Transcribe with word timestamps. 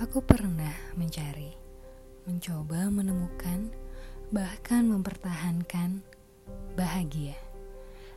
Aku 0.00 0.24
pernah 0.24 0.72
mencari, 0.96 1.52
mencoba 2.24 2.88
menemukan, 2.88 3.68
bahkan 4.32 4.88
mempertahankan 4.88 6.00
bahagia. 6.72 7.36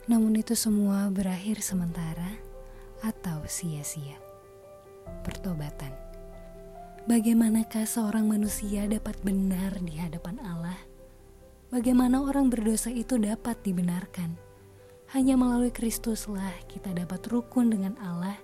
Namun 0.07 0.39
itu 0.39 0.55
semua 0.55 1.11
berakhir 1.11 1.59
sementara 1.59 2.39
atau 3.03 3.43
sia-sia. 3.51 4.15
Pertobatan. 5.27 5.91
Bagaimanakah 7.03 7.83
seorang 7.83 8.31
manusia 8.31 8.87
dapat 8.87 9.19
benar 9.19 9.75
di 9.83 9.99
hadapan 9.99 10.39
Allah? 10.39 10.79
Bagaimana 11.67 12.23
orang 12.23 12.47
berdosa 12.47 12.95
itu 12.95 13.19
dapat 13.19 13.59
dibenarkan? 13.59 14.39
Hanya 15.11 15.35
melalui 15.35 15.75
Kristuslah 15.75 16.63
kita 16.71 16.95
dapat 16.95 17.27
rukun 17.27 17.75
dengan 17.75 17.99
Allah 17.99 18.39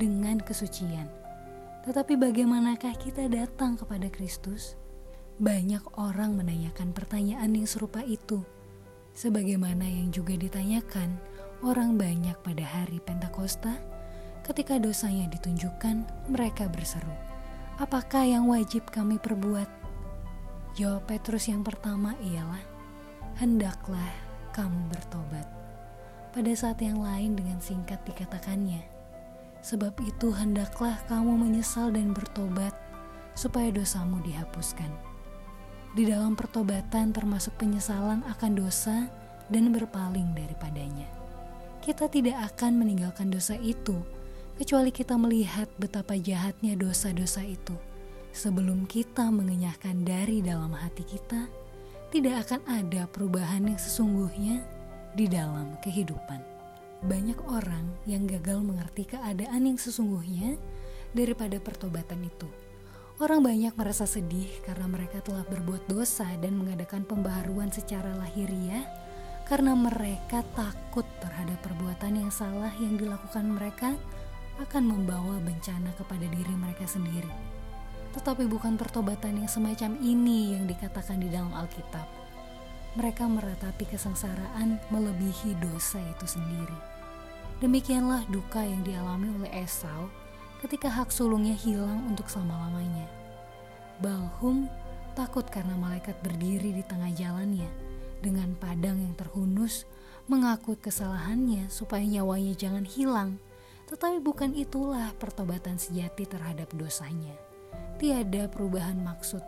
dengan 0.00 0.40
kesucian 0.40 1.19
tetapi 1.80 2.16
bagaimanakah 2.20 2.92
kita 3.00 3.24
datang 3.32 3.80
kepada 3.80 4.12
Kristus? 4.12 4.76
Banyak 5.40 5.96
orang 5.96 6.36
menanyakan 6.36 6.92
pertanyaan 6.92 7.56
yang 7.56 7.64
serupa 7.64 8.04
itu. 8.04 8.44
Sebagaimana 9.16 9.88
yang 9.88 10.12
juga 10.12 10.36
ditanyakan 10.36 11.16
orang 11.64 11.96
banyak 11.96 12.36
pada 12.44 12.60
hari 12.60 13.00
Pentakosta, 13.00 13.80
ketika 14.44 14.76
dosanya 14.76 15.32
ditunjukkan, 15.32 16.28
mereka 16.28 16.68
berseru, 16.68 17.12
"Apakah 17.80 18.28
yang 18.28 18.52
wajib 18.52 18.84
kami 18.92 19.16
perbuat?" 19.16 19.68
Jawab 20.76 21.08
Petrus 21.08 21.48
yang 21.48 21.64
pertama 21.64 22.12
ialah, 22.20 22.60
"Hendaklah 23.40 24.12
kamu 24.52 24.92
bertobat." 24.92 25.48
Pada 26.30 26.52
saat 26.54 26.78
yang 26.84 27.00
lain 27.00 27.34
dengan 27.34 27.58
singkat 27.58 28.04
dikatakannya, 28.04 28.99
Sebab 29.60 29.92
itu 30.00 30.32
hendaklah 30.32 30.96
kamu 31.04 31.36
menyesal 31.36 31.92
dan 31.92 32.16
bertobat 32.16 32.72
supaya 33.36 33.68
dosamu 33.68 34.20
dihapuskan. 34.24 34.88
Di 35.92 36.08
dalam 36.08 36.32
pertobatan 36.38 37.12
termasuk 37.12 37.60
penyesalan 37.60 38.24
akan 38.24 38.52
dosa 38.56 39.10
dan 39.52 39.74
berpaling 39.74 40.32
daripadanya. 40.32 41.08
Kita 41.84 42.08
tidak 42.08 42.40
akan 42.54 42.80
meninggalkan 42.80 43.28
dosa 43.28 43.58
itu 43.58 43.96
kecuali 44.56 44.92
kita 44.92 45.16
melihat 45.16 45.66
betapa 45.80 46.16
jahatnya 46.16 46.76
dosa-dosa 46.76 47.44
itu. 47.44 47.74
Sebelum 48.30 48.86
kita 48.86 49.26
mengenyahkan 49.32 50.06
dari 50.06 50.38
dalam 50.38 50.70
hati 50.70 51.02
kita, 51.02 51.50
tidak 52.14 52.46
akan 52.46 52.60
ada 52.70 53.10
perubahan 53.10 53.66
yang 53.66 53.80
sesungguhnya 53.80 54.62
di 55.18 55.26
dalam 55.26 55.74
kehidupan 55.82 56.49
banyak 57.00 57.36
orang 57.48 57.96
yang 58.04 58.28
gagal 58.28 58.60
mengerti 58.60 59.08
keadaan 59.08 59.64
yang 59.64 59.78
sesungguhnya 59.80 60.60
daripada 61.16 61.56
pertobatan 61.56 62.28
itu. 62.28 62.48
Orang 63.20 63.44
banyak 63.44 63.76
merasa 63.76 64.08
sedih 64.08 64.48
karena 64.64 64.88
mereka 64.88 65.20
telah 65.20 65.44
berbuat 65.44 65.88
dosa 65.92 66.24
dan 66.40 66.56
mengadakan 66.56 67.04
pembaharuan 67.04 67.68
secara 67.68 68.16
lahiriah 68.16 68.88
karena 69.44 69.76
mereka 69.76 70.40
takut 70.56 71.04
terhadap 71.20 71.60
perbuatan 71.60 72.16
yang 72.16 72.32
salah 72.32 72.72
yang 72.80 72.96
dilakukan 72.96 73.44
mereka 73.44 73.92
akan 74.56 74.84
membawa 74.88 75.36
bencana 75.40 75.92
kepada 76.00 76.24
diri 76.28 76.54
mereka 76.56 76.88
sendiri. 76.88 77.28
Tetapi 78.16 78.48
bukan 78.48 78.80
pertobatan 78.80 79.44
yang 79.44 79.48
semacam 79.52 80.00
ini 80.00 80.56
yang 80.56 80.64
dikatakan 80.64 81.20
di 81.20 81.28
dalam 81.28 81.52
Alkitab. 81.52 82.08
Mereka 82.96 83.22
meratapi 83.28 83.84
kesengsaraan 83.86 84.82
melebihi 84.90 85.60
dosa 85.62 86.02
itu 86.02 86.26
sendiri. 86.26 86.89
Demikianlah 87.60 88.24
duka 88.32 88.64
yang 88.64 88.80
dialami 88.80 89.36
oleh 89.36 89.52
Esau 89.60 90.08
ketika 90.64 90.88
hak 90.88 91.12
sulungnya 91.12 91.52
hilang 91.52 92.08
untuk 92.08 92.24
selama-lamanya. 92.32 93.04
Balhum 94.00 94.64
takut 95.12 95.44
karena 95.44 95.76
malaikat 95.76 96.16
berdiri 96.24 96.72
di 96.72 96.80
tengah 96.80 97.12
jalannya 97.12 97.68
dengan 98.24 98.56
padang 98.56 98.96
yang 98.96 99.12
terhunus 99.12 99.84
mengakui 100.24 100.80
kesalahannya 100.80 101.68
supaya 101.68 102.00
nyawanya 102.00 102.56
jangan 102.56 102.88
hilang. 102.88 103.36
Tetapi 103.92 104.24
bukan 104.24 104.56
itulah 104.56 105.12
pertobatan 105.20 105.76
sejati 105.76 106.24
terhadap 106.24 106.72
dosanya. 106.72 107.36
Tiada 108.00 108.48
perubahan 108.48 108.96
maksud, 109.04 109.44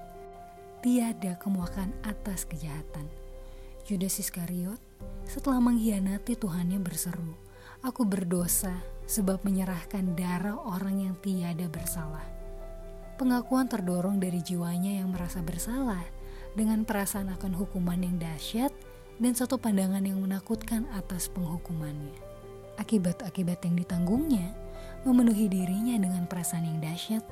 tiada 0.84 1.41
kemuakan 1.41 1.97
atas 2.05 2.44
kejahatan. 2.44 3.09
Judas 3.89 4.21
Iskariot 4.21 4.77
setelah 5.25 5.65
mengkhianati 5.65 6.37
Tuhannya 6.37 6.83
berseru, 6.83 7.39
Aku 7.82 8.06
berdosa 8.06 8.78
sebab 9.10 9.43
menyerahkan 9.43 10.15
darah 10.15 10.54
orang 10.54 11.03
yang 11.03 11.15
tiada 11.19 11.66
bersalah. 11.66 12.22
Pengakuan 13.19 13.66
terdorong 13.66 14.22
dari 14.22 14.38
jiwanya 14.38 15.03
yang 15.03 15.10
merasa 15.10 15.43
bersalah 15.43 16.06
dengan 16.54 16.87
perasaan 16.87 17.34
akan 17.34 17.59
hukuman 17.59 17.98
yang 17.98 18.22
dahsyat 18.22 18.70
dan 19.19 19.34
satu 19.34 19.59
pandangan 19.59 20.06
yang 20.06 20.22
menakutkan 20.22 20.87
atas 20.94 21.26
penghukumannya. 21.34 22.15
Akibat-akibat 22.78 23.66
yang 23.66 23.75
ditanggungnya 23.75 24.54
memenuhi 25.03 25.50
dirinya 25.50 25.99
dengan 25.99 26.31
perasaan 26.31 26.70
yang 26.70 26.78
dahsyat, 26.78 27.26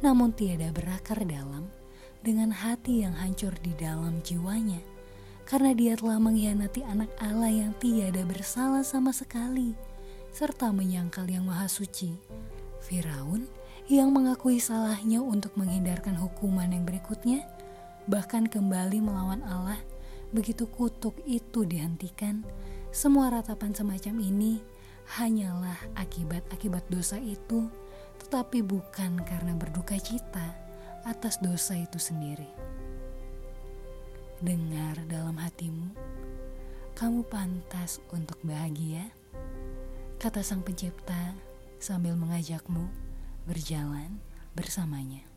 namun 0.00 0.32
tiada 0.32 0.72
berakar 0.72 1.20
dalam, 1.28 1.68
dengan 2.24 2.56
hati 2.56 3.04
yang 3.04 3.12
hancur 3.20 3.52
di 3.60 3.76
dalam 3.76 4.24
jiwanya, 4.24 4.80
karena 5.44 5.76
dia 5.76 5.92
telah 5.92 6.16
mengkhianati 6.16 6.88
anak 6.88 7.12
Allah 7.20 7.52
yang 7.52 7.76
tiada 7.76 8.24
bersalah 8.24 8.80
sama 8.80 9.12
sekali 9.12 9.89
serta 10.30 10.70
menyangkal 10.70 11.26
yang 11.26 11.46
maha 11.46 11.66
suci. 11.66 12.14
Firaun 12.80 13.46
yang 13.90 14.14
mengakui 14.14 14.62
salahnya 14.62 15.18
untuk 15.18 15.58
menghindarkan 15.58 16.14
hukuman 16.14 16.70
yang 16.70 16.86
berikutnya, 16.86 17.42
bahkan 18.06 18.46
kembali 18.46 19.02
melawan 19.02 19.42
Allah, 19.42 19.82
begitu 20.30 20.70
kutuk 20.70 21.18
itu 21.26 21.66
dihentikan, 21.66 22.46
semua 22.94 23.34
ratapan 23.34 23.74
semacam 23.74 24.22
ini 24.22 24.62
hanyalah 25.18 25.78
akibat-akibat 25.98 26.86
dosa 26.86 27.18
itu, 27.18 27.66
tetapi 28.22 28.62
bukan 28.62 29.18
karena 29.26 29.58
berduka 29.58 29.98
cita 29.98 30.54
atas 31.02 31.42
dosa 31.42 31.74
itu 31.74 31.98
sendiri. 31.98 32.46
Dengar 34.38 35.02
dalam 35.10 35.34
hatimu, 35.34 35.90
kamu 36.94 37.26
pantas 37.26 37.98
untuk 38.14 38.38
bahagia 38.46 39.10
kata 40.20 40.44
Sang 40.44 40.60
Pencipta 40.60 41.32
sambil 41.80 42.12
mengajakmu 42.12 42.92
berjalan 43.48 44.20
bersamanya. 44.52 45.29